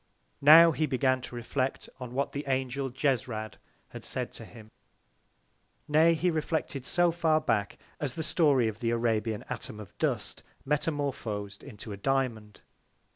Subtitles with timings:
[0.41, 3.59] Now he began to reflect on what the Angel Jesrad
[3.89, 4.71] had said to him:
[5.87, 10.41] Nay, he reflected so far back as the Story of the Arabian Atom of Dust
[10.65, 12.61] metamorphosed into a Diamond.